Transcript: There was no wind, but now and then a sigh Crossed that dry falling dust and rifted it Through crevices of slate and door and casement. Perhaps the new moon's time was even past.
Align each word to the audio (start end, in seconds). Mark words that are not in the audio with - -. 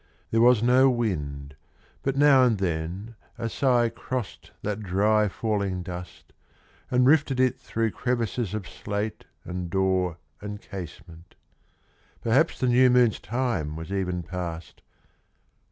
There 0.31 0.41
was 0.41 0.63
no 0.63 0.89
wind, 0.89 1.55
but 2.01 2.15
now 2.15 2.43
and 2.43 2.57
then 2.57 3.15
a 3.37 3.47
sigh 3.47 3.89
Crossed 3.89 4.49
that 4.63 4.79
dry 4.81 5.27
falling 5.27 5.83
dust 5.83 6.33
and 6.89 7.05
rifted 7.05 7.39
it 7.39 7.59
Through 7.59 7.91
crevices 7.91 8.55
of 8.55 8.67
slate 8.67 9.25
and 9.45 9.69
door 9.69 10.17
and 10.41 10.59
casement. 10.59 11.35
Perhaps 12.19 12.59
the 12.59 12.67
new 12.67 12.89
moon's 12.89 13.19
time 13.19 13.75
was 13.75 13.91
even 13.91 14.23
past. 14.23 14.81